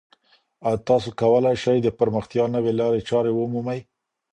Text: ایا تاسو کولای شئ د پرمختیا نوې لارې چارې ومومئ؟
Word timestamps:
ایا 0.67 0.77
تاسو 0.87 1.09
کولای 1.21 1.55
شئ 1.63 1.77
د 1.83 1.87
پرمختیا 1.99 2.45
نوې 2.55 2.71
لارې 2.79 3.01
چارې 3.09 3.31
ومومئ؟ 3.33 3.79